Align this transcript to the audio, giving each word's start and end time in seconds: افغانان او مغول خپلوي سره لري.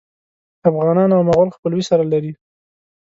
افغانان 0.69 1.09
او 1.15 1.21
مغول 1.29 1.49
خپلوي 1.55 1.83
سره 1.89 2.03
لري. 2.13 2.31